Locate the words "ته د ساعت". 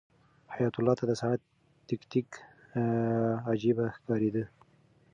0.99-1.41